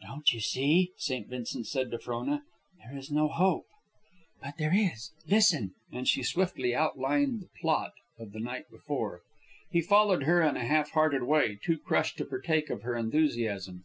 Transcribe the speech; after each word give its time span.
"Don't 0.00 0.32
you 0.32 0.40
see," 0.40 0.92
St. 0.96 1.28
Vincent 1.28 1.66
said 1.66 1.90
to 1.90 1.98
Frona, 1.98 2.42
"there 2.78 2.96
is 2.96 3.10
no 3.10 3.28
hope?" 3.28 3.66
"But 4.40 4.54
there 4.56 4.72
is. 4.74 5.10
Listen!" 5.26 5.74
And 5.92 6.08
she 6.08 6.22
swiftly 6.22 6.74
outlined 6.74 7.42
the 7.42 7.50
plot 7.60 7.92
of 8.18 8.32
the 8.32 8.40
night 8.40 8.70
before. 8.70 9.20
He 9.70 9.82
followed 9.82 10.22
her 10.22 10.40
in 10.40 10.56
a 10.56 10.64
half 10.64 10.92
hearted 10.92 11.24
way, 11.24 11.58
too 11.62 11.76
crushed 11.76 12.16
to 12.16 12.24
partake 12.24 12.70
of 12.70 12.80
her 12.80 12.96
enthusiasm. 12.96 13.84